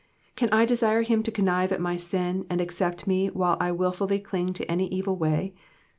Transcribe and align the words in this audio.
Can 0.35 0.49
I 0.51 0.65
desire 0.65 1.03
him 1.03 1.21
to 1.21 1.31
connive 1.31 1.71
at 1.71 1.79
my 1.79 1.95
sin, 1.95 2.47
and 2.49 2.59
accept 2.59 3.05
me 3.05 3.27
while 3.29 3.55
I 3.59 3.71
wilfully 3.71 4.17
cling 4.17 4.51
to 4.53 4.65
any 4.65 4.87
evil 4.87 5.15
way 5.15 5.53